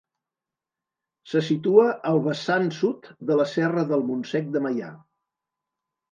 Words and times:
Se 1.33 1.41
situa 1.49 1.83
al 2.11 2.21
vessant 2.27 2.65
sud 2.77 3.09
de 3.31 3.37
la 3.41 3.45
serra 3.51 3.83
del 3.91 4.05
Montsec 4.07 4.49
de 4.57 4.63
Meià. 4.67 4.89